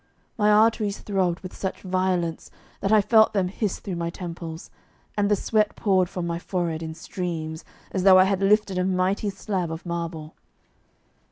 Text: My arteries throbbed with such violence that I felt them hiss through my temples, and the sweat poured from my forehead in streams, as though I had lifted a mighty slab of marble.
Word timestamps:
My 0.35 0.51
arteries 0.51 0.97
throbbed 0.97 1.41
with 1.41 1.55
such 1.55 1.83
violence 1.83 2.49
that 2.79 2.91
I 2.91 3.01
felt 3.01 3.33
them 3.33 3.49
hiss 3.49 3.77
through 3.79 3.97
my 3.97 4.09
temples, 4.09 4.71
and 5.15 5.29
the 5.29 5.35
sweat 5.35 5.75
poured 5.75 6.09
from 6.09 6.25
my 6.25 6.39
forehead 6.39 6.81
in 6.81 6.95
streams, 6.95 7.63
as 7.91 8.01
though 8.01 8.17
I 8.17 8.23
had 8.23 8.41
lifted 8.41 8.79
a 8.79 8.83
mighty 8.83 9.29
slab 9.29 9.71
of 9.71 9.85
marble. 9.85 10.33